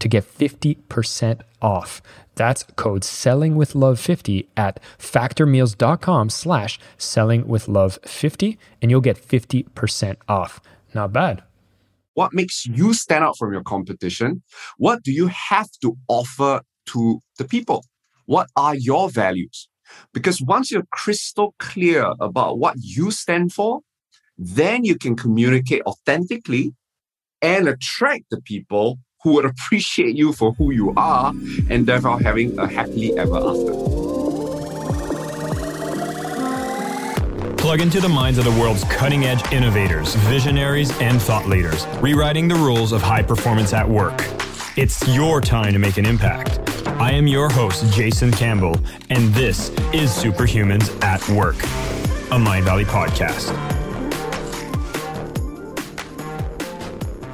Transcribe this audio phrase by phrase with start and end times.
[0.00, 2.02] to get 50% off.
[2.34, 9.00] That's code selling with love 50 at factormeals.com slash selling with love 50 and you'll
[9.00, 10.60] get 50% off.
[10.94, 11.42] Not bad.
[12.14, 14.42] What makes you stand out from your competition?
[14.76, 17.84] What do you have to offer to the people?
[18.26, 19.68] What are your values?
[20.12, 23.80] Because once you're crystal clear about what you stand for,
[24.36, 26.74] then you can communicate authentically
[27.42, 31.32] and attract the people who would appreciate you for who you are
[31.68, 34.10] and therefore having a happily ever after.
[37.56, 42.48] Plug into the minds of the world's cutting edge innovators, visionaries, and thought leaders, rewriting
[42.48, 44.24] the rules of high performance at work.
[44.76, 46.58] It's your time to make an impact.
[46.86, 51.56] I am your host, Jason Campbell, and this is Superhumans at Work,
[52.30, 53.79] a Mindvalley podcast.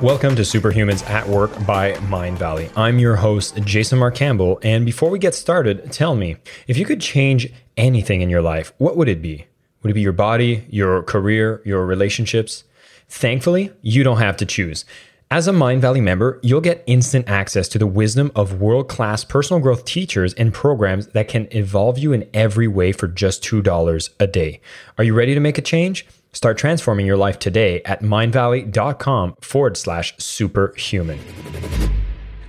[0.07, 2.71] Welcome to Superhumans at Work by Mindvalley.
[2.77, 4.61] I'm your host, Jason Mark Campbell.
[4.62, 6.37] And before we get started, tell me
[6.69, 9.47] if you could change anything in your life, what would it be?
[9.83, 12.62] Would it be your body, your career, your relationships?
[13.09, 14.84] Thankfully, you don't have to choose.
[15.28, 19.61] As a Mindvalley member, you'll get instant access to the wisdom of world class personal
[19.61, 24.27] growth teachers and programs that can evolve you in every way for just $2 a
[24.28, 24.61] day.
[24.99, 26.06] Are you ready to make a change?
[26.37, 31.19] Start transforming your life today at mindvalley.com forward slash superhuman.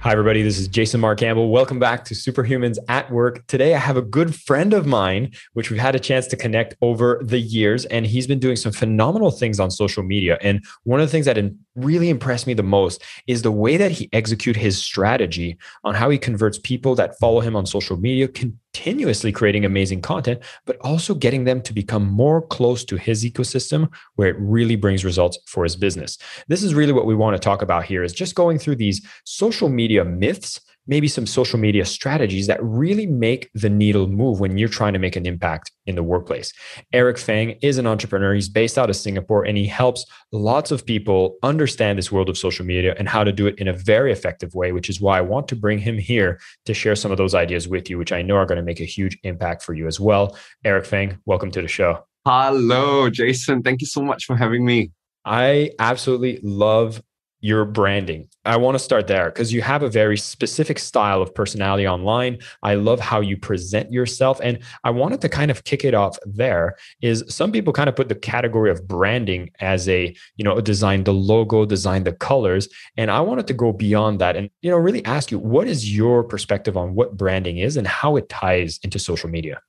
[0.02, 0.44] Hi, everybody.
[0.44, 1.50] This is Jason Mark Campbell.
[1.50, 3.48] Welcome back to Superhumans at Work.
[3.48, 6.76] Today, I have a good friend of mine, which we've had a chance to connect
[6.82, 10.38] over the years, and he's been doing some phenomenal things on social media.
[10.42, 11.38] And one of the things that
[11.76, 16.10] really impressed me the most is the way that he executes his strategy on how
[16.10, 18.28] he converts people that follow him on social media,
[18.78, 23.90] continuously creating amazing content, but also getting them to become more close to his ecosystem
[24.16, 26.18] where it really brings results for his business.
[26.48, 29.02] This is really what we want to talk about here is just going through these
[29.24, 34.58] social media myths maybe some social media strategies that really make the needle move when
[34.58, 36.54] you're trying to make an impact in the workplace.
[36.94, 38.34] Eric Feng is an entrepreneur.
[38.34, 42.38] He's based out of Singapore and he helps lots of people understand this world of
[42.38, 45.18] social media and how to do it in a very effective way, which is why
[45.18, 48.12] I want to bring him here to share some of those ideas with you, which
[48.12, 50.38] I know are going to make a huge impact for you as well.
[50.64, 52.04] Eric Feng, welcome to the show.
[52.26, 53.64] Hello, Jason.
[53.64, 54.92] Thank you so much for having me.
[55.24, 57.02] I absolutely love
[57.40, 58.28] your branding.
[58.46, 62.40] I want to start there because you have a very specific style of personality online.
[62.64, 64.40] I love how you present yourself.
[64.42, 67.96] And I wanted to kind of kick it off there is some people kind of
[67.96, 72.68] put the category of branding as a, you know, design the logo, design the colors.
[72.98, 75.96] And I wanted to go beyond that and, you know, really ask you, what is
[75.96, 79.62] your perspective on what branding is and how it ties into social media?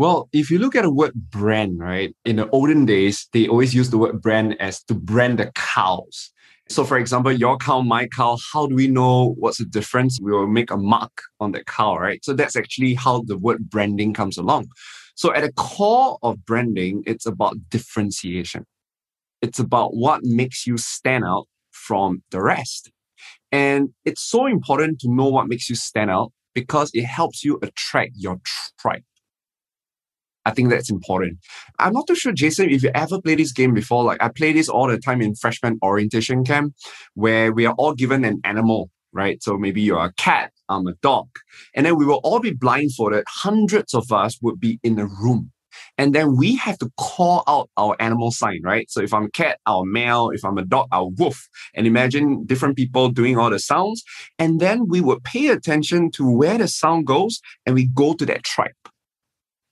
[0.00, 3.74] Well, if you look at the word brand, right, in the olden days, they always
[3.74, 6.30] used the word brand as to brand the cows.
[6.70, 10.20] So, for example, your cow, my cow, how do we know what's the difference?
[10.22, 12.24] We will make a mark on that cow, right?
[12.24, 14.68] So, that's actually how the word branding comes along.
[15.16, 18.66] So, at the core of branding, it's about differentiation.
[19.42, 22.92] It's about what makes you stand out from the rest.
[23.50, 27.58] And it's so important to know what makes you stand out because it helps you
[27.64, 28.38] attract your
[28.78, 29.02] tribe.
[30.44, 31.38] I think that's important.
[31.78, 34.04] I'm not too sure, Jason, if you ever played this game before.
[34.04, 36.74] Like I play this all the time in freshman orientation camp,
[37.14, 39.42] where we are all given an animal, right?
[39.42, 41.28] So maybe you're a cat, I'm a dog.
[41.74, 43.24] And then we will all be blindfolded.
[43.28, 45.52] Hundreds of us would be in a room.
[45.98, 48.90] And then we have to call out our animal sign, right?
[48.90, 50.30] So if I'm a cat, our meow.
[50.30, 51.48] If I'm a dog, our woof.
[51.74, 54.02] And imagine different people doing all the sounds.
[54.38, 58.26] And then we would pay attention to where the sound goes and we go to
[58.26, 58.70] that tribe.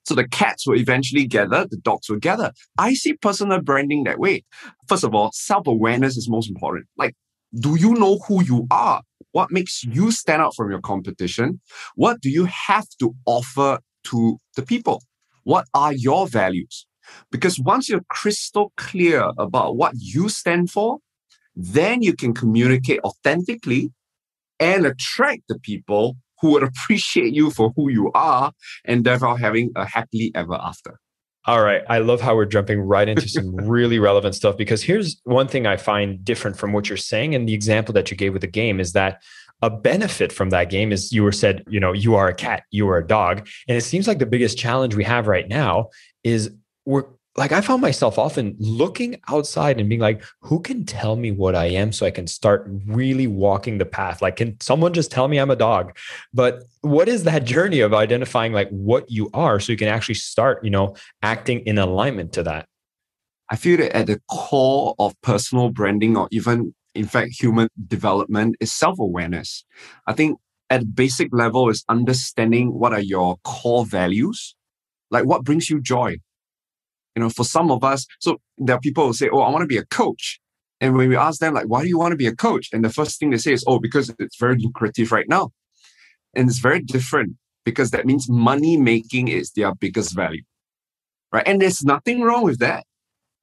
[0.09, 2.51] So the cats will eventually gather, the dogs will gather.
[2.79, 4.43] I see personal branding that way.
[4.89, 6.87] First of all, self awareness is most important.
[6.97, 7.15] Like,
[7.61, 9.03] do you know who you are?
[9.33, 11.61] What makes you stand out from your competition?
[11.95, 15.03] What do you have to offer to the people?
[15.45, 16.87] What are your values?
[17.31, 21.01] Because once you're crystal clear about what you stand for,
[21.55, 23.93] then you can communicate authentically
[24.59, 28.53] and attract the people who would appreciate you for who you are
[28.85, 30.99] and therefore having a happily ever after.
[31.47, 31.83] All right.
[31.89, 35.67] I love how we're jumping right into some really relevant stuff because here's one thing
[35.67, 37.35] I find different from what you're saying.
[37.35, 39.23] And the example that you gave with the game is that
[39.63, 42.65] a benefit from that game is you were said, you know, you are a cat,
[42.71, 43.49] you are a dog.
[43.67, 45.89] And it seems like the biggest challenge we have right now
[46.23, 46.51] is
[46.85, 47.07] we're
[47.39, 51.55] like I found myself often looking outside and being like, who can tell me what
[51.55, 54.21] I am so I can start really walking the path?
[54.21, 55.97] Like, can someone just tell me I'm a dog?
[56.35, 60.17] But what is that journey of identifying like what you are so you can actually
[60.17, 62.67] start, you know, acting in alignment to that?
[63.49, 68.57] I feel that at the core of personal branding or even in fact human development
[68.59, 69.65] is self-awareness.
[70.09, 70.39] I think
[70.71, 74.57] at basic level is understanding what are your core values,
[75.13, 76.17] like what brings you joy
[77.19, 79.63] you know, for some of us, so there are people who say, Oh, I want
[79.63, 80.39] to be a coach.
[80.81, 82.69] And when we ask them, like, why do you want to be a coach?
[82.73, 85.51] And the first thing they say is, Oh, because it's very lucrative right now.
[86.37, 87.33] And it's very different
[87.65, 90.45] because that means money making is their biggest value.
[91.33, 91.43] Right.
[91.45, 92.85] And there's nothing wrong with that.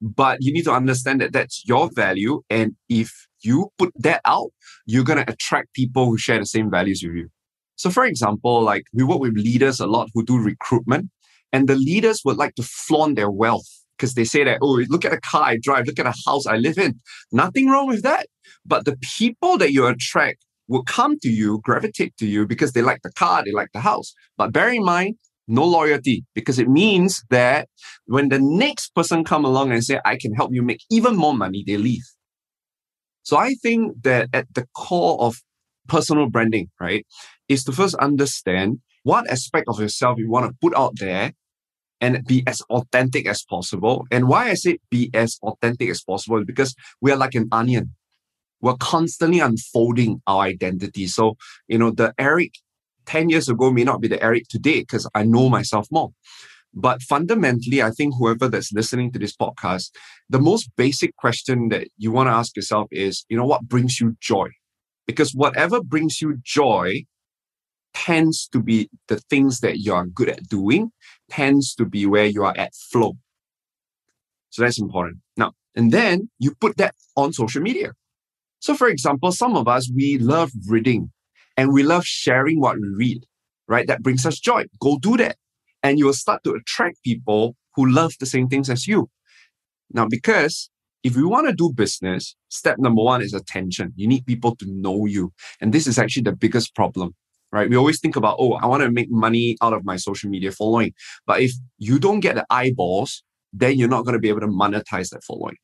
[0.01, 2.43] But you need to understand that that's your value.
[2.49, 4.51] And if you put that out,
[4.85, 7.29] you're going to attract people who share the same values with you.
[7.75, 11.09] So, for example, like we work with leaders a lot who do recruitment.
[11.55, 15.05] And the leaders would like to flaunt their wealth because they say that, oh, look
[15.05, 16.99] at the car I drive, look at the house I live in.
[17.31, 18.27] Nothing wrong with that.
[18.65, 22.81] But the people that you attract will come to you, gravitate to you because they
[22.81, 24.13] like the car, they like the house.
[24.35, 25.15] But bear in mind,
[25.47, 27.69] no loyalty because it means that
[28.05, 31.33] when the next person come along and say, I can help you make even more
[31.33, 32.03] money, they leave.
[33.23, 35.37] So I think that at the core of
[35.87, 37.07] personal branding, right,
[37.47, 41.31] is to first understand what aspect of yourself you want to put out there
[42.05, 44.05] and be as authentic as possible.
[44.11, 47.47] And why I say be as authentic as possible is because we are like an
[47.51, 47.95] onion.
[48.61, 51.07] We're constantly unfolding our identity.
[51.07, 51.35] So,
[51.67, 52.51] you know, the Eric
[53.07, 56.11] 10 years ago may not be the Eric today because I know myself more.
[56.75, 59.89] But fundamentally, I think whoever that's listening to this podcast,
[60.29, 63.99] the most basic question that you want to ask yourself is, you know, what brings
[63.99, 64.49] you joy?
[65.07, 67.05] Because whatever brings you joy
[67.95, 70.91] tends to be the things that you are good at doing,
[71.29, 73.13] tends to be where you are at flow.
[74.49, 75.17] So that's important.
[75.37, 77.93] Now, and then you put that on social media.
[78.59, 81.11] So, for example, some of us, we love reading
[81.57, 83.25] and we love sharing what we read,
[83.67, 83.87] right?
[83.87, 84.65] That brings us joy.
[84.79, 85.37] Go do that.
[85.83, 89.09] And you will start to attract people who love the same things as you.
[89.91, 90.69] Now, because
[91.03, 93.93] if you want to do business, step number one is attention.
[93.95, 95.31] You need people to know you.
[95.61, 97.13] And this is actually the biggest problem
[97.55, 97.69] right?
[97.69, 100.51] We always think about, oh, I want to make money out of my social media
[100.51, 100.93] following.
[101.25, 103.23] But if you don't get the eyeballs,
[103.53, 105.55] then you're not going to be able to monetize that following.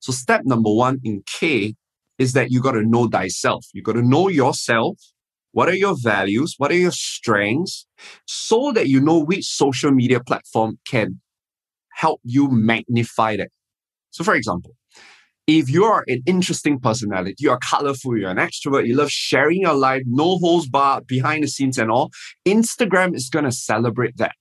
[0.00, 1.74] So step number one in K
[2.18, 3.66] is that you got to know thyself.
[3.74, 4.98] You got to know yourself.
[5.52, 6.54] What are your values?
[6.56, 7.86] What are your strengths?
[8.26, 11.20] So that you know which social media platform can
[11.94, 13.50] help you magnify that.
[14.10, 14.72] So for example,
[15.46, 20.02] if you're an interesting personality, you're colorful, you're an extrovert, you love sharing your life,
[20.06, 22.10] no holds barred, behind the scenes and all,
[22.44, 24.32] Instagram is going to celebrate that.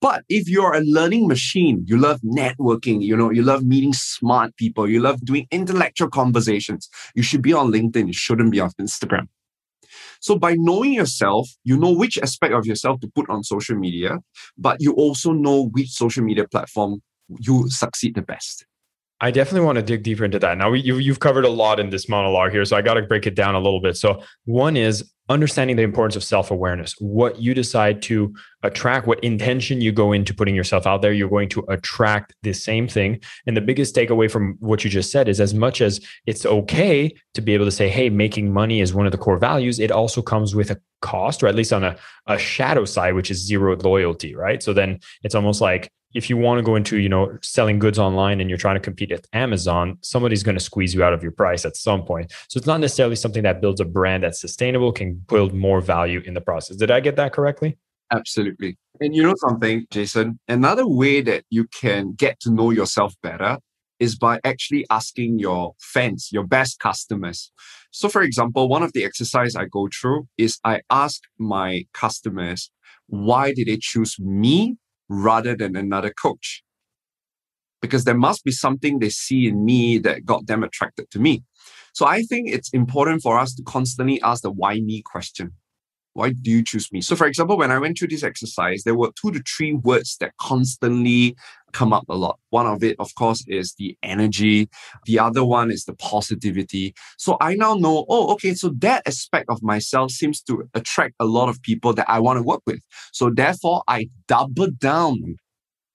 [0.00, 4.54] But if you're a learning machine, you love networking, you know, you love meeting smart
[4.56, 8.70] people, you love doing intellectual conversations, you should be on LinkedIn, you shouldn't be on
[8.80, 9.26] Instagram.
[10.20, 14.18] So by knowing yourself, you know which aspect of yourself to put on social media,
[14.56, 17.00] but you also know which social media platform
[17.40, 18.66] you succeed the best.
[19.20, 20.56] I definitely want to dig deeper into that.
[20.56, 23.26] Now, you, you've covered a lot in this monologue here, so I got to break
[23.26, 23.96] it down a little bit.
[23.96, 28.32] So, one is understanding the importance of self awareness, what you decide to
[28.62, 32.52] attract, what intention you go into putting yourself out there, you're going to attract the
[32.52, 33.20] same thing.
[33.46, 37.14] And the biggest takeaway from what you just said is as much as it's okay
[37.34, 39.90] to be able to say, hey, making money is one of the core values, it
[39.90, 41.96] also comes with a cost, or at least on a,
[42.26, 44.62] a shadow side, which is zero loyalty, right?
[44.62, 47.98] So then it's almost like if you want to go into you know selling goods
[47.98, 51.22] online and you're trying to compete at amazon somebody's going to squeeze you out of
[51.22, 52.32] your price at some point.
[52.48, 56.20] So it's not necessarily something that builds a brand that's sustainable can build more value
[56.24, 56.76] in the process.
[56.76, 57.78] Did i get that correctly?
[58.12, 58.78] Absolutely.
[59.00, 60.38] And you know something jason?
[60.48, 63.58] Another way that you can get to know yourself better
[63.98, 67.50] is by actually asking your fans your best customers.
[67.90, 72.70] So for example one of the exercise i go through is i ask my customers
[73.08, 74.76] why did they choose me
[75.08, 76.62] rather than another coach?
[77.80, 81.44] Because there must be something they see in me that got them attracted to me.
[81.92, 85.52] So I think it's important for us to constantly ask the why me question.
[86.18, 87.00] Why do you choose me?
[87.00, 90.16] So, for example, when I went through this exercise, there were two to three words
[90.16, 91.36] that constantly
[91.72, 92.40] come up a lot.
[92.50, 94.68] One of it, of course, is the energy.
[95.06, 96.92] The other one is the positivity.
[97.18, 101.24] So I now know, oh, okay, so that aspect of myself seems to attract a
[101.24, 102.80] lot of people that I want to work with.
[103.12, 105.36] So therefore, I double down.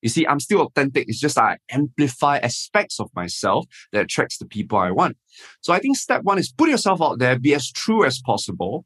[0.01, 1.09] You see, I'm still authentic.
[1.09, 5.17] It's just I amplify aspects of myself that attracts the people I want.
[5.59, 8.85] So I think step one is put yourself out there, be as true as possible,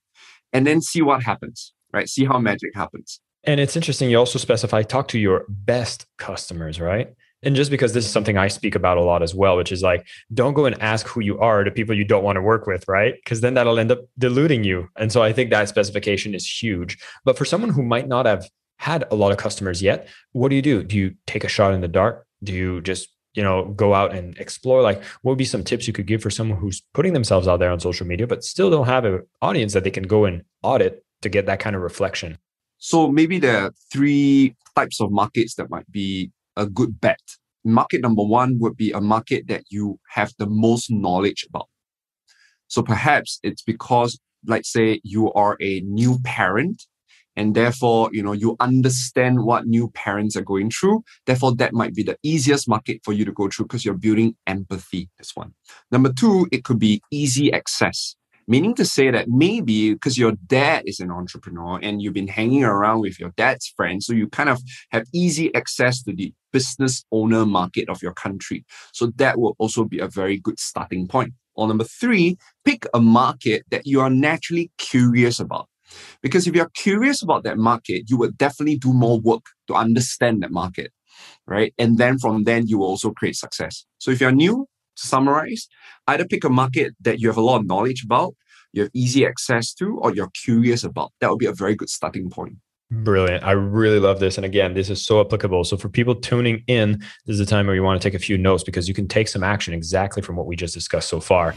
[0.53, 2.09] and then see what happens, right?
[2.09, 3.19] See how magic happens.
[3.43, 4.09] And it's interesting.
[4.09, 7.13] You also specify talk to your best customers, right?
[7.43, 9.83] And just because this is something I speak about a lot as well, which is
[9.83, 12.65] like, don't go and ask who you are to people you don't want to work
[12.65, 13.13] with, right?
[13.15, 14.89] Because then that'll end up diluting you.
[14.97, 16.97] And so I think that specification is huge.
[17.25, 18.49] But for someone who might not have
[18.79, 20.83] had a lot of customers yet, what do you do?
[20.83, 22.25] Do you take a shot in the dark?
[22.43, 25.87] Do you just you know go out and explore like what would be some tips
[25.87, 28.69] you could give for someone who's putting themselves out there on social media but still
[28.69, 31.81] don't have an audience that they can go and audit to get that kind of
[31.81, 32.37] reflection
[32.77, 37.21] so maybe there are three types of markets that might be a good bet.
[37.63, 41.67] Market number one would be a market that you have the most knowledge about.
[42.67, 46.83] So perhaps it's because, let's say, you are a new parent
[47.37, 51.03] and therefore, you know, you understand what new parents are going through.
[51.27, 54.35] Therefore, that might be the easiest market for you to go through because you're building
[54.47, 55.07] empathy.
[55.17, 55.53] That's one.
[55.91, 58.15] Number two, it could be easy access.
[58.49, 62.63] Meaning to say that maybe because your dad is an entrepreneur and you've been hanging
[62.63, 67.03] around with your dad's friends, so you kind of have easy access to the business
[67.11, 68.65] owner market of your country.
[68.93, 71.33] So that will also be a very good starting point.
[71.55, 75.67] Or number three, pick a market that you are naturally curious about.
[76.21, 80.43] Because if you're curious about that market, you would definitely do more work to understand
[80.43, 80.91] that market,
[81.45, 81.73] right?
[81.77, 83.85] And then from then, you will also create success.
[83.99, 84.67] So if you're new,
[84.97, 85.67] to summarize,
[86.07, 88.35] either pick a market that you have a lot of knowledge about,
[88.73, 91.11] you have easy access to, or you're curious about.
[91.21, 92.57] That would be a very good starting point.
[92.89, 93.43] Brilliant.
[93.43, 94.37] I really love this.
[94.37, 95.65] And again, this is so applicable.
[95.65, 98.19] So, for people tuning in, this is a time where you want to take a
[98.19, 101.19] few notes because you can take some action exactly from what we just discussed so
[101.19, 101.53] far.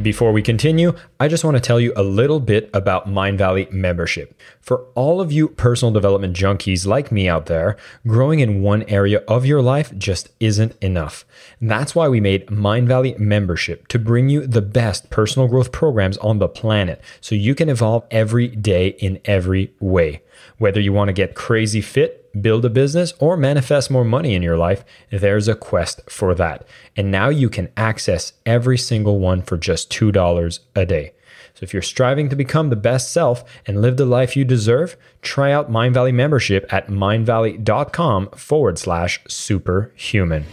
[0.00, 4.40] Before we continue, I just want to tell you a little bit about Mindvalley membership.
[4.60, 7.76] For all of you personal development junkies like me out there,
[8.06, 11.24] growing in one area of your life just isn't enough.
[11.60, 16.16] And that's why we made Mindvalley membership to bring you the best personal growth programs
[16.18, 20.22] on the planet so you can evolve every day in every way.
[20.58, 24.42] Whether you want to get crazy fit, build a business, or manifest more money in
[24.42, 26.66] your life, there's a quest for that.
[26.96, 31.12] And now you can access every single one for just $2 a day.
[31.54, 34.96] So if you're striving to become the best self and live the life you deserve,
[35.22, 40.44] try out Mindvalley membership at mindvalley.com forward slash superhuman.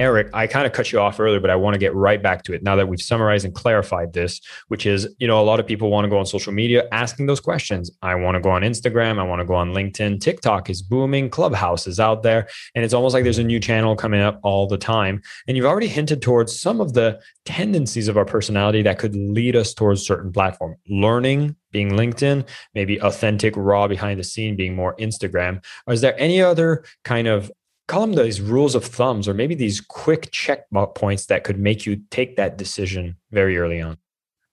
[0.00, 2.42] Eric, I kind of cut you off earlier, but I want to get right back
[2.44, 5.60] to it now that we've summarized and clarified this, which is, you know, a lot
[5.60, 7.90] of people want to go on social media asking those questions.
[8.00, 9.18] I want to go on Instagram.
[9.18, 10.18] I want to go on LinkedIn.
[10.22, 11.28] TikTok is booming.
[11.28, 12.48] Clubhouse is out there.
[12.74, 15.20] And it's almost like there's a new channel coming up all the time.
[15.46, 19.54] And you've already hinted towards some of the tendencies of our personality that could lead
[19.54, 20.76] us towards certain platform.
[20.88, 25.62] Learning being LinkedIn, maybe authentic, raw behind the scene being more Instagram.
[25.88, 27.52] Is there any other kind of
[27.90, 31.84] call them these rules of thumbs or maybe these quick check points that could make
[31.86, 33.96] you take that decision very early on.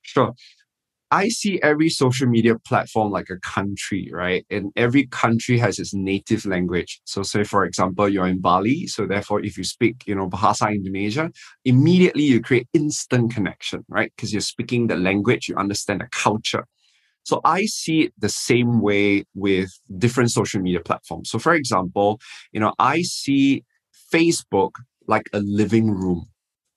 [0.02, 0.34] Sure.
[1.12, 4.44] I see every social media platform like a country right?
[4.50, 7.00] And every country has its native language.
[7.06, 10.74] So say for example you're in bali so therefore if you speak you know bahasa
[10.74, 11.32] indonesia
[11.64, 14.12] immediately you create instant connection right?
[14.16, 16.66] Because you're speaking the language you understand the culture
[17.28, 21.30] so I see it the same way with different social media platforms.
[21.30, 22.22] So for example,
[22.54, 23.66] you know, I see
[24.14, 24.72] Facebook
[25.08, 26.30] like a living room.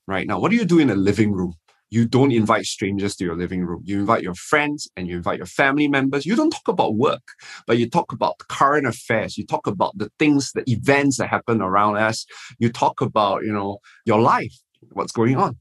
[0.08, 1.54] Right now, what do you do in a living room?
[1.90, 3.82] You don't invite strangers to your living room.
[3.84, 6.26] You invite your friends and you invite your family members.
[6.26, 7.22] You don't talk about work,
[7.68, 9.38] but you talk about current affairs.
[9.38, 12.26] You talk about the things, the events that happen around us.
[12.58, 14.54] You talk about, you know, your life,
[14.94, 15.58] what's going on.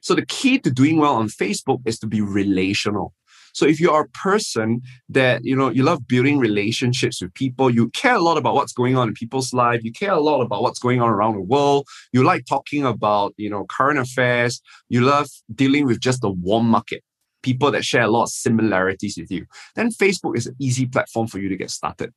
[0.00, 3.14] So the key to doing well on Facebook is to be relational.
[3.54, 7.70] So if you are a person that, you know, you love building relationships with people,
[7.70, 10.42] you care a lot about what's going on in people's life, you care a lot
[10.42, 14.60] about what's going on around the world, you like talking about, you know, current affairs,
[14.88, 17.02] you love dealing with just the warm market
[17.44, 19.46] people that share a lot of similarities with you,
[19.76, 22.12] then Facebook is an easy platform for you to get started.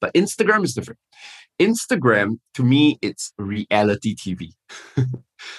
[0.00, 0.98] But Instagram is different.
[1.60, 4.48] Instagram, to me, it's reality TV.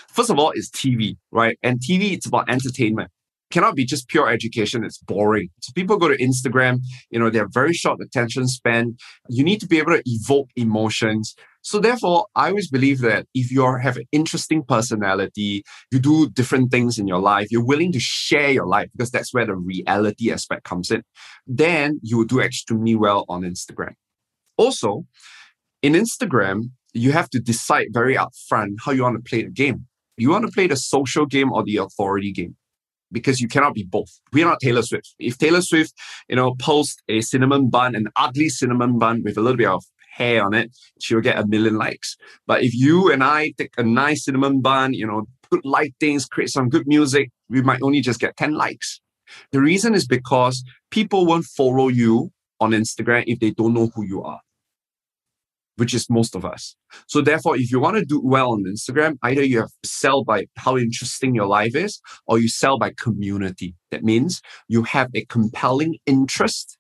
[0.09, 1.57] First of all, it's TV, right?
[1.63, 3.09] And TV, it's about entertainment.
[3.53, 4.83] Cannot be just pure education.
[4.83, 5.49] It's boring.
[5.61, 6.79] So people go to Instagram,
[7.11, 8.97] you know, they're very short attention span.
[9.29, 11.35] You need to be able to evoke emotions.
[11.61, 16.71] So therefore, I always believe that if you have an interesting personality, you do different
[16.71, 20.31] things in your life, you're willing to share your life because that's where the reality
[20.31, 21.03] aspect comes in,
[21.45, 23.93] then you will do extremely well on Instagram.
[24.57, 25.05] Also,
[25.81, 29.85] in Instagram, you have to decide very upfront how you want to play the game.
[30.17, 32.55] You want to play the social game or the authority game
[33.13, 34.19] because you cannot be both.
[34.33, 35.15] We're not Taylor Swift.
[35.19, 35.93] If Taylor Swift,
[36.27, 39.83] you know, post a cinnamon bun, an ugly cinnamon bun with a little bit of
[40.11, 42.17] hair on it, she'll get a million likes.
[42.45, 46.49] But if you and I take a nice cinnamon bun, you know, put lightings, create
[46.49, 48.99] some good music, we might only just get 10 likes.
[49.51, 54.03] The reason is because people won't follow you on Instagram if they don't know who
[54.03, 54.41] you are
[55.77, 56.75] which is most of us.
[57.07, 60.23] So therefore, if you want to do well on Instagram, either you have to sell
[60.23, 63.75] by how interesting your life is, or you sell by community.
[63.91, 66.77] That means you have a compelling interest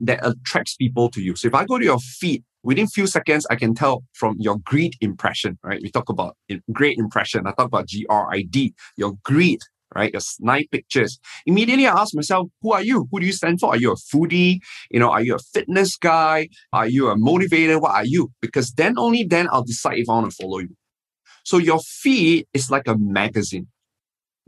[0.00, 1.34] that attracts people to you.
[1.36, 4.58] So if I go to your feed, within few seconds, I can tell from your
[4.58, 5.80] grid impression, right?
[5.82, 6.36] We talk about
[6.72, 7.46] great impression.
[7.46, 9.60] I talk about G-R-I-D, your grid
[9.98, 10.12] right?
[10.12, 11.18] Your nine pictures.
[11.46, 13.08] Immediately I ask myself, who are you?
[13.10, 13.70] Who do you stand for?
[13.70, 14.60] Are you a foodie?
[14.90, 16.48] You know, are you a fitness guy?
[16.72, 17.80] Are you a motivator?
[17.80, 18.32] What are you?
[18.40, 20.76] Because then only then I'll decide if I want to follow you.
[21.44, 23.68] So your feed is like a magazine.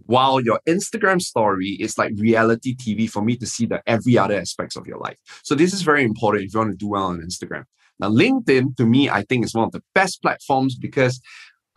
[0.07, 4.39] While your Instagram story is like reality TV for me to see the every other
[4.39, 5.19] aspects of your life.
[5.43, 7.65] So this is very important if you want to do well on Instagram.
[8.01, 11.21] Now, LinkedIn to me, I think is one of the best platforms because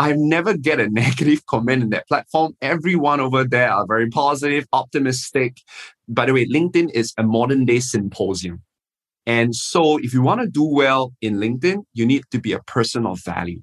[0.04, 2.58] I never get a negative comment in that platform.
[2.62, 5.62] Everyone over there are very positive, optimistic.
[6.10, 8.62] By the way, LinkedIn is a modern day symposium.
[9.26, 12.60] And so if you want to do well in LinkedIn, you need to be a
[12.60, 13.62] person of value.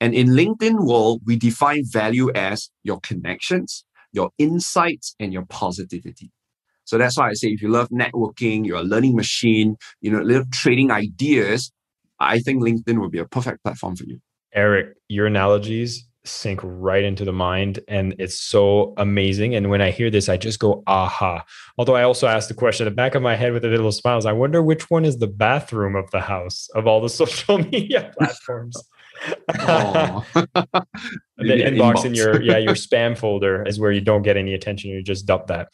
[0.00, 6.32] And in LinkedIn world, we define value as your connections, your insights, and your positivity.
[6.82, 10.20] So that's why I say if you love networking, you're a learning machine, you know,
[10.20, 11.70] love trading ideas,
[12.18, 14.20] I think LinkedIn would be a perfect platform for you.
[14.52, 19.54] Eric, your analogies sink right into the mind and it's so amazing.
[19.54, 21.44] And when I hear this, I just go, aha.
[21.76, 23.92] Although I also ask the question in the back of my head with a little
[23.92, 27.58] smiles, I wonder which one is the bathroom of the house of all the social
[27.58, 28.76] media platforms.
[29.48, 30.22] the
[31.38, 34.90] inbox, inbox in your yeah your spam folder is where you don't get any attention
[34.90, 35.66] you just dump that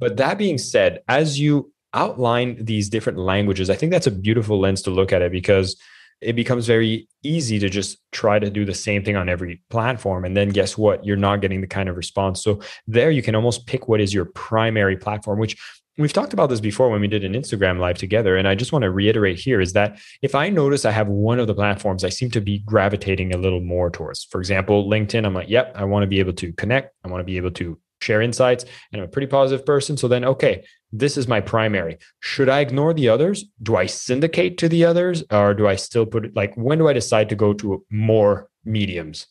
[0.00, 4.58] but that being said as you outline these different languages i think that's a beautiful
[4.58, 5.80] lens to look at it because
[6.20, 10.24] it becomes very easy to just try to do the same thing on every platform.
[10.24, 11.04] And then guess what?
[11.04, 12.42] You're not getting the kind of response.
[12.42, 15.56] So there you can almost pick what is your primary platform, which
[15.98, 18.36] we've talked about this before when we did an Instagram live together.
[18.36, 21.38] And I just want to reiterate here is that if I notice I have one
[21.38, 25.24] of the platforms I seem to be gravitating a little more towards, for example, LinkedIn,
[25.24, 26.94] I'm like, yep, I want to be able to connect.
[27.04, 29.96] I want to be able to share insights and I'm a pretty positive person.
[29.96, 31.98] So then, okay, this is my primary.
[32.20, 33.44] Should I ignore the others?
[33.62, 36.88] Do I syndicate to the others or do I still put it like when do
[36.88, 39.26] I decide to go to more mediums?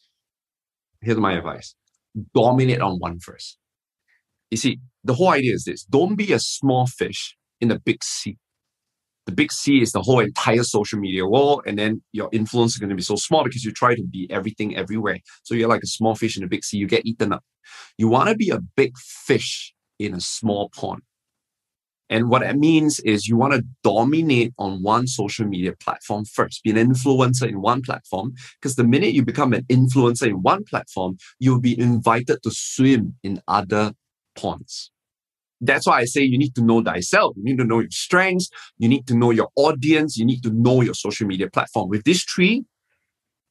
[1.02, 1.76] Here's my advice
[2.34, 3.58] dominate on one first.
[4.52, 8.04] You see, the whole idea is this don't be a small fish in the big
[8.04, 8.38] sea.
[9.26, 12.80] The big sea is the whole entire social media world, and then your influence is
[12.80, 15.20] going to be so small because you try to be everything everywhere.
[15.44, 17.44] So you're like a small fish in a big sea, you get eaten up.
[17.98, 21.04] You want to be a big fish in a small pond.
[22.10, 26.64] And what that means is you want to dominate on one social media platform first,
[26.64, 28.34] be an influencer in one platform.
[28.60, 33.16] Because the minute you become an influencer in one platform, you'll be invited to swim
[33.24, 33.94] in other
[34.36, 34.92] ponds.
[35.62, 37.36] That's why I say you need to know thyself.
[37.38, 38.50] You need to know your strengths.
[38.78, 40.18] You need to know your audience.
[40.18, 41.90] You need to know your social media platform.
[41.90, 42.64] With this tree,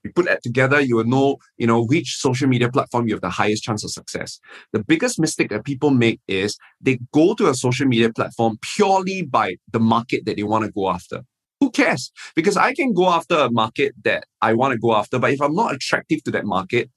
[0.04, 3.20] you put that together, you will know, you know, which social media platform you have
[3.20, 4.38] the highest chance of success.
[4.72, 9.22] The biggest mistake that people make is they go to a social media platform purely
[9.22, 11.22] by the market that they want to go after.
[11.60, 12.12] Who cares?
[12.36, 15.42] Because I can go after a market that I want to go after, but if
[15.42, 16.90] I'm not attractive to that market,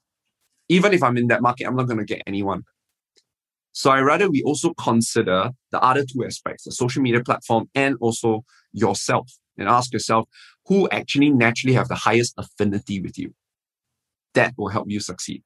[0.68, 2.62] even if I'm in that market, I'm not going to get anyone.
[3.72, 7.96] So I rather we also consider the other two aspects, the social media platform and
[8.00, 10.28] also yourself and ask yourself
[10.66, 13.34] who actually naturally have the highest affinity with you.
[14.34, 15.42] That will help you succeed.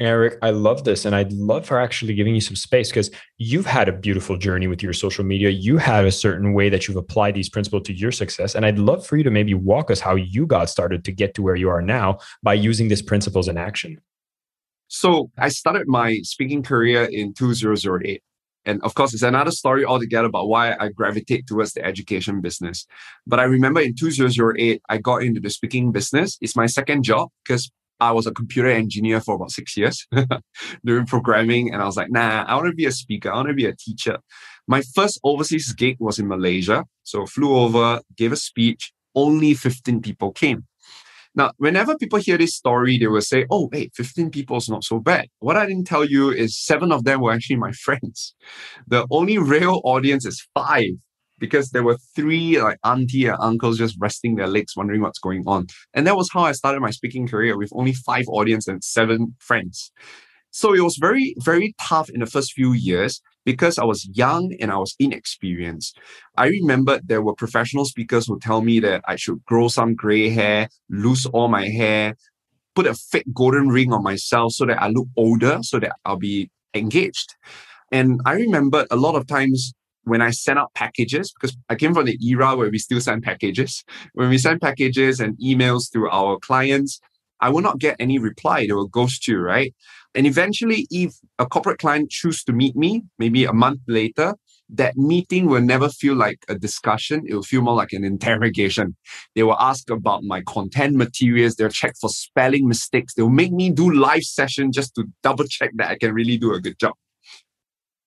[0.00, 1.04] Eric, I love this.
[1.04, 4.66] And I'd love for actually giving you some space because you've had a beautiful journey
[4.66, 5.50] with your social media.
[5.50, 8.54] You had a certain way that you've applied these principles to your success.
[8.54, 11.34] And I'd love for you to maybe walk us how you got started to get
[11.34, 14.00] to where you are now by using these principles in action.
[14.88, 18.22] So I started my speaking career in 2008.
[18.64, 22.86] And of course, it's another story altogether about why I gravitate towards the education business.
[23.26, 26.36] But I remember in 2008, I got into the speaking business.
[26.40, 27.70] It's my second job because
[28.00, 30.06] I was a computer engineer for about six years
[30.84, 31.72] doing programming.
[31.72, 33.30] And I was like, nah, I want to be a speaker.
[33.30, 34.18] I want to be a teacher.
[34.66, 36.84] My first overseas gig was in Malaysia.
[37.02, 38.92] So flew over, gave a speech.
[39.14, 40.66] Only 15 people came.
[41.34, 44.84] Now, whenever people hear this story, they will say, oh, hey, 15 people is not
[44.84, 45.28] so bad.
[45.38, 48.34] What I didn't tell you is seven of them were actually my friends.
[48.86, 50.90] The only real audience is five
[51.38, 55.42] because there were three like auntie and uncles just resting their legs, wondering what's going
[55.46, 55.68] on.
[55.94, 59.34] And that was how I started my speaking career with only five audience and seven
[59.38, 59.90] friends.
[60.50, 64.54] So it was very, very tough in the first few years because I was young
[64.60, 65.98] and I was inexperienced.
[66.36, 70.28] I remember there were professional speakers who tell me that I should grow some gray
[70.28, 72.16] hair, lose all my hair,
[72.74, 76.16] put a fake golden ring on myself so that I look older, so that I'll
[76.16, 77.36] be engaged.
[77.92, 79.72] And I remember a lot of times
[80.04, 83.22] when I sent out packages, because I came from the era where we still send
[83.22, 83.84] packages,
[84.14, 87.00] when we send packages and emails to our clients,
[87.40, 88.66] I will not get any reply.
[88.66, 89.74] They will ghost you, right?
[90.14, 94.34] And eventually, if a corporate client choose to meet me, maybe a month later,
[94.72, 97.24] that meeting will never feel like a discussion.
[97.26, 98.96] It will feel more like an interrogation.
[99.34, 101.56] They will ask about my content materials.
[101.56, 103.14] They'll check for spelling mistakes.
[103.14, 106.54] They'll make me do live session just to double check that I can really do
[106.54, 106.94] a good job.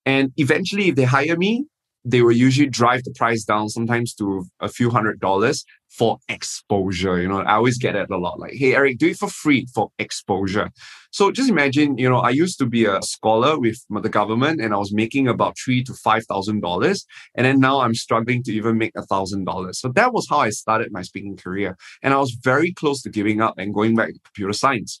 [0.06, 1.66] And eventually, if they hire me,
[2.04, 5.64] they will usually drive the price down sometimes to a few hundred dollars
[5.96, 7.20] for exposure.
[7.20, 9.66] You know, I always get it a lot like, hey, Eric, do it for free
[9.74, 10.70] for exposure.
[11.10, 14.74] So just imagine, you know, I used to be a scholar with the government and
[14.74, 17.06] I was making about three to five thousand dollars.
[17.36, 19.78] And then now I'm struggling to even make a thousand dollars.
[19.78, 21.76] So that was how I started my speaking career.
[22.02, 25.00] And I was very close to giving up and going back to computer science.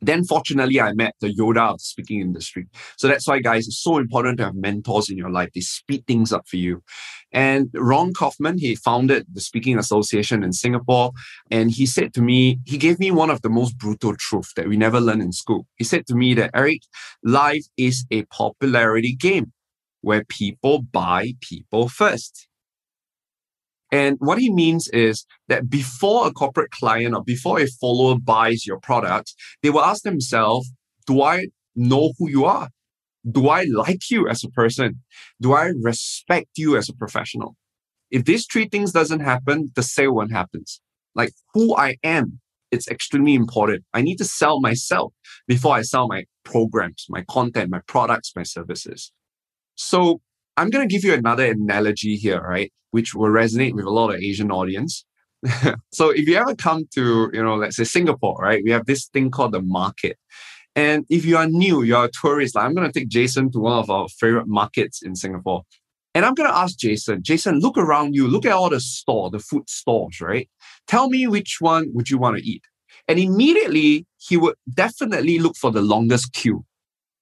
[0.00, 2.66] Then fortunately, I met the Yoda of the speaking industry.
[2.96, 5.50] So that's why, guys, it's so important to have mentors in your life.
[5.54, 6.82] They speed things up for you.
[7.32, 11.12] And Ron Kaufman, he founded the Speaking Association in Singapore.
[11.50, 14.68] And he said to me, he gave me one of the most brutal truths that
[14.68, 15.66] we never learn in school.
[15.76, 16.82] He said to me that, Eric,
[17.22, 19.52] life is a popularity game
[20.00, 22.47] where people buy people first.
[23.90, 28.66] And what he means is that before a corporate client or before a follower buys
[28.66, 30.70] your product, they will ask themselves,
[31.06, 32.68] do I know who you are?
[33.30, 35.02] Do I like you as a person?
[35.40, 37.56] Do I respect you as a professional?
[38.10, 40.80] If these three things doesn't happen, the sale won't happens.
[41.14, 43.84] Like who I am, it's extremely important.
[43.94, 45.12] I need to sell myself
[45.46, 49.12] before I sell my programs, my content, my products, my services.
[49.74, 50.20] So
[50.58, 52.72] I'm going to give you another analogy here, right?
[52.90, 55.04] Which will resonate with a lot of Asian audience.
[55.92, 58.60] so if you ever come to, you know, let's say Singapore, right?
[58.64, 60.18] We have this thing called the market.
[60.74, 63.60] And if you are new, you're a tourist, like I'm going to take Jason to
[63.60, 65.62] one of our favorite markets in Singapore.
[66.12, 69.30] And I'm going to ask Jason, Jason, look around you, look at all the store,
[69.30, 70.48] the food stores, right?
[70.88, 72.64] Tell me which one would you want to eat?
[73.06, 76.64] And immediately he would definitely look for the longest queue.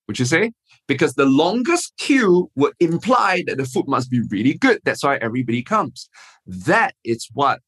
[0.08, 0.52] Would you say?
[0.86, 4.80] Because the longest queue would imply that the food must be really good.
[4.84, 6.08] That's why everybody comes.
[6.46, 7.60] That is what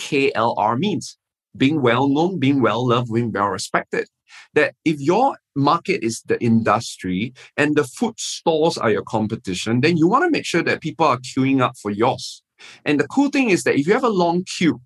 [0.00, 1.16] KLR means
[1.56, 4.08] being well known, being well loved, being well respected.
[4.54, 9.96] That if your market is the industry and the food stores are your competition, then
[9.96, 12.42] you want to make sure that people are queuing up for yours.
[12.84, 14.80] And the cool thing is that if you have a long queue,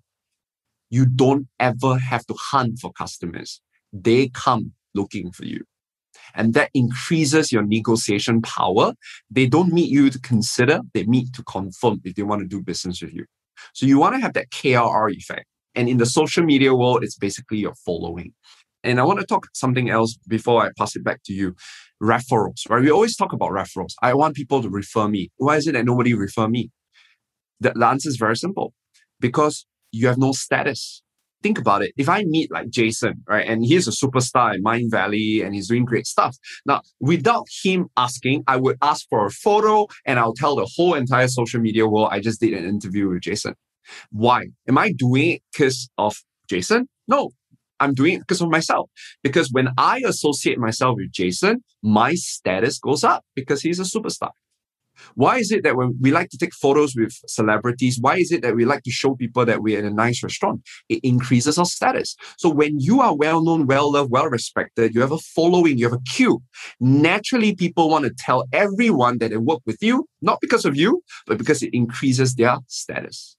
[0.91, 3.61] you don't ever have to hunt for customers.
[3.91, 5.63] They come looking for you
[6.35, 8.93] and that increases your negotiation power.
[9.29, 12.61] They don't meet you to consider, they meet to confirm if they want to do
[12.61, 13.25] business with you.
[13.73, 15.45] So you want to have that KLR effect.
[15.75, 18.33] And in the social media world, it's basically your following.
[18.83, 21.55] And I want to talk something else before I pass it back to you.
[22.01, 22.81] Referrals, right?
[22.81, 23.93] We always talk about referrals.
[24.01, 25.31] I want people to refer me.
[25.37, 26.71] Why is it that nobody refer me?
[27.59, 28.73] The, the answer is very simple.
[29.19, 31.01] Because you have no status
[31.41, 31.93] think about it.
[31.97, 35.85] If I meet like Jason, right, and he's a superstar in Mindvalley and he's doing
[35.85, 36.37] great stuff.
[36.65, 40.93] Now, without him asking, I would ask for a photo and I'll tell the whole
[40.95, 43.55] entire social media world I just did an interview with Jason.
[44.11, 44.47] Why?
[44.67, 46.15] Am I doing it because of
[46.49, 46.87] Jason?
[47.07, 47.31] No.
[47.81, 48.89] I'm doing it because of myself.
[49.23, 54.31] Because when I associate myself with Jason, my status goes up because he's a superstar.
[55.15, 58.41] Why is it that when we like to take photos with celebrities, why is it
[58.41, 60.61] that we like to show people that we're in a nice restaurant?
[60.89, 62.15] It increases our status.
[62.37, 65.89] So when you are well known, well loved, well respected, you have a following, you
[65.89, 66.41] have a queue.
[66.79, 71.01] Naturally, people want to tell everyone that they work with you, not because of you,
[71.25, 73.35] but because it increases their status.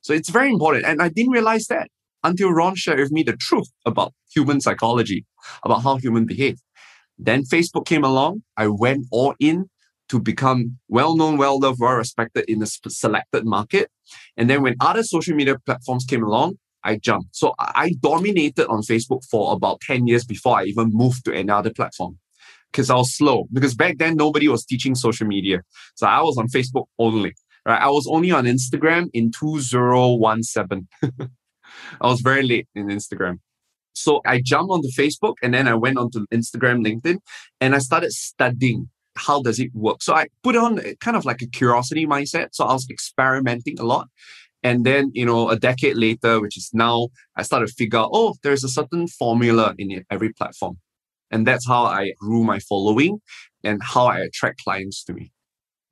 [0.00, 0.84] So it's very important.
[0.86, 1.90] And I didn't realize that
[2.24, 5.24] until Ron shared with me the truth about human psychology,
[5.64, 6.58] about how human behave.
[7.18, 8.42] Then Facebook came along.
[8.56, 9.68] I went all in
[10.08, 13.90] to become well known, well loved, well respected in a selected market.
[14.36, 17.36] And then when other social media platforms came along, I jumped.
[17.36, 21.70] So I dominated on Facebook for about 10 years before I even moved to another
[21.70, 22.18] platform
[22.72, 23.46] because I was slow.
[23.52, 25.60] Because back then, nobody was teaching social media.
[25.96, 27.34] So I was on Facebook only.
[27.66, 27.80] Right?
[27.80, 30.88] I was only on Instagram in 2017.
[32.00, 33.40] I was very late in Instagram.
[33.92, 37.18] So I jumped onto Facebook and then I went onto Instagram, LinkedIn,
[37.60, 40.02] and I started studying how does it work.
[40.02, 42.48] So I put on kind of like a curiosity mindset.
[42.52, 44.08] So I was experimenting a lot.
[44.62, 48.10] And then, you know, a decade later, which is now, I started to figure out,
[48.12, 50.78] oh, there's a certain formula in every platform.
[51.30, 53.20] And that's how I grew my following
[53.62, 55.32] and how I attract clients to me.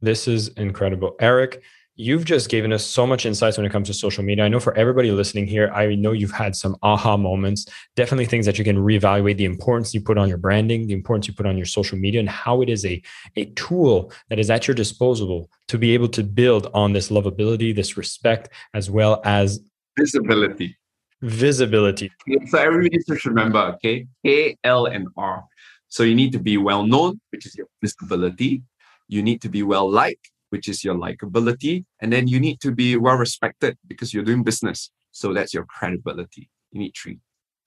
[0.01, 1.15] This is incredible.
[1.21, 1.63] Eric,
[1.99, 4.45] You've just given us so much insights when it comes to social media.
[4.45, 8.45] I know for everybody listening here, I know you've had some aha moments, definitely things
[8.45, 11.47] that you can reevaluate the importance you put on your branding, the importance you put
[11.47, 13.03] on your social media, and how it is a,
[13.37, 17.75] a tool that is at your disposal to be able to build on this lovability,
[17.75, 19.61] this respect, as well as
[19.99, 20.77] visibility.
[21.23, 22.13] Visibility.
[22.49, 25.45] So everybody should remember, okay, A, L, and R.
[25.89, 28.63] So you need to be well known, which is your visibility.
[29.09, 31.85] You need to be well liked, which is your likability.
[32.01, 34.91] And then you need to be well respected because you're doing business.
[35.13, 36.51] So that's your credibility.
[36.71, 37.19] You need three.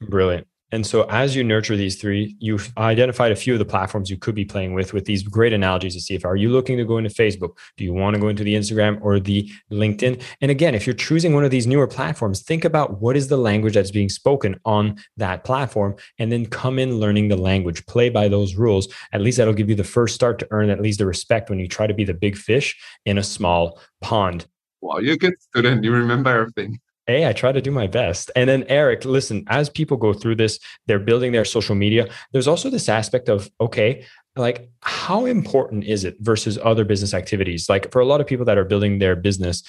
[0.02, 0.48] Brilliant.
[0.72, 4.18] And so, as you nurture these three, you've identified a few of the platforms you
[4.18, 6.86] could be playing with, with these great analogies to see if are you looking to
[6.86, 7.58] go into Facebook?
[7.78, 10.22] Do you want to go into the Instagram or the LinkedIn?
[10.42, 13.38] And again, if you're choosing one of these newer platforms, think about what is the
[13.38, 18.10] language that's being spoken on that platform, and then come in learning the language, play
[18.10, 18.88] by those rules.
[19.12, 21.60] At least that'll give you the first start to earn at least the respect when
[21.60, 24.46] you try to be the big fish in a small pond.
[24.82, 25.84] Wow, you're a good student.
[25.84, 26.80] You remember everything.
[27.10, 28.30] Hey, I try to do my best.
[28.36, 32.08] And then, Eric, listen, as people go through this, they're building their social media.
[32.34, 37.68] There's also this aspect of, okay, like how important is it versus other business activities?
[37.68, 39.64] Like for a lot of people that are building their business,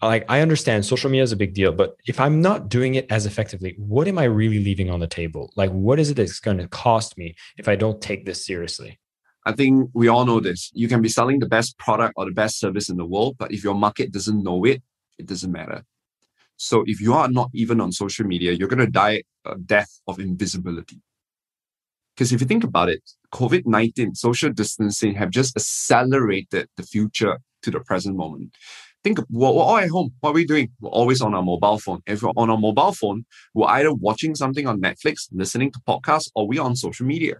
[0.00, 3.06] like I understand social media is a big deal, but if I'm not doing it
[3.10, 5.52] as effectively, what am I really leaving on the table?
[5.56, 8.98] Like, what is it that's going to cost me if I don't take this seriously?
[9.44, 10.70] I think we all know this.
[10.72, 13.52] You can be selling the best product or the best service in the world, but
[13.52, 14.82] if your market doesn't know it,
[15.18, 15.84] it doesn't matter.
[16.58, 20.00] So if you are not even on social media, you're going to die a death
[20.08, 21.00] of invisibility.
[22.14, 23.00] Because if you think about it,
[23.32, 28.50] COVID 19, social distancing have just accelerated the future to the present moment.
[29.04, 30.12] Think we're, we're all at home.
[30.18, 30.70] What are we doing?
[30.80, 32.02] We're always on our mobile phone.
[32.06, 36.28] If we're on our mobile phone, we're either watching something on Netflix, listening to podcasts,
[36.34, 37.36] or we're on social media.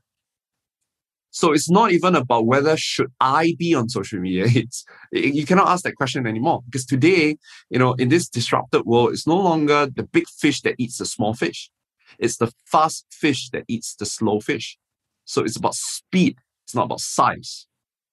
[1.30, 4.46] So it's not even about whether should I be on social media.
[4.54, 7.36] It's you cannot ask that question anymore because today,
[7.70, 11.06] you know, in this disrupted world, it's no longer the big fish that eats the
[11.06, 11.70] small fish.
[12.18, 14.78] It's the fast fish that eats the slow fish.
[15.24, 16.38] So it's about speed.
[16.64, 17.66] It's not about size.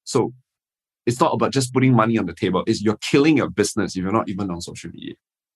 [0.03, 0.33] So
[1.05, 2.63] it's not about just putting money on the table.
[2.67, 5.15] It's you're killing your business if you're not even on social media.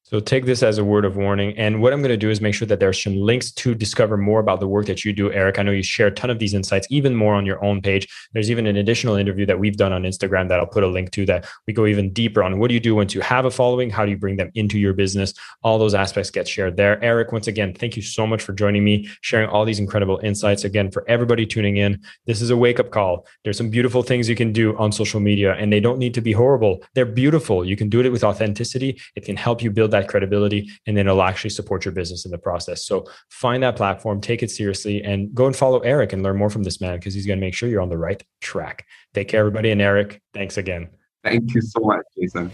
[0.09, 1.55] So take this as a word of warning.
[1.55, 3.75] And what I'm going to do is make sure that there are some links to
[3.75, 5.59] discover more about the work that you do, Eric.
[5.59, 8.07] I know you share a ton of these insights, even more on your own page.
[8.33, 11.11] There's even an additional interview that we've done on Instagram that I'll put a link
[11.11, 13.51] to that we go even deeper on what do you do once you have a
[13.51, 13.91] following?
[13.91, 15.31] How do you bring them into your business?
[15.61, 16.99] All those aspects get shared there.
[17.03, 20.63] Eric, once again, thank you so much for joining me, sharing all these incredible insights.
[20.63, 23.27] Again, for everybody tuning in, this is a wake up call.
[23.43, 26.21] There's some beautiful things you can do on social media, and they don't need to
[26.21, 26.83] be horrible.
[26.95, 27.63] They're beautiful.
[27.63, 28.99] You can do it with authenticity.
[29.15, 32.31] It can help you build that credibility and then it'll actually support your business in
[32.31, 32.85] the process.
[32.85, 36.49] So find that platform, take it seriously, and go and follow Eric and learn more
[36.49, 38.85] from this man because he's going to make sure you're on the right track.
[39.13, 39.71] Take care, everybody.
[39.71, 40.89] And Eric, thanks again.
[41.23, 42.51] Thank you so much, Jason.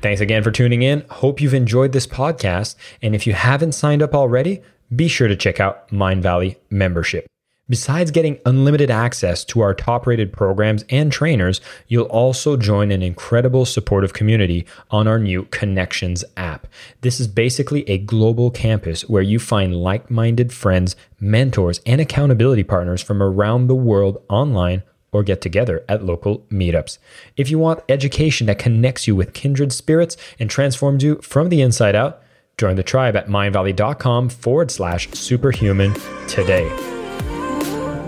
[0.00, 1.04] Thanks again for tuning in.
[1.10, 2.76] Hope you've enjoyed this podcast.
[3.02, 4.62] And if you haven't signed up already,
[4.94, 7.26] be sure to check out Mindvalley membership.
[7.68, 13.02] Besides getting unlimited access to our top rated programs and trainers, you'll also join an
[13.02, 16.66] incredible supportive community on our new Connections app.
[17.02, 22.64] This is basically a global campus where you find like minded friends, mentors, and accountability
[22.64, 26.98] partners from around the world online or get together at local meetups.
[27.36, 31.60] If you want education that connects you with kindred spirits and transforms you from the
[31.60, 32.22] inside out,
[32.56, 35.94] join the tribe at mindvalley.com forward slash superhuman
[36.26, 36.97] today.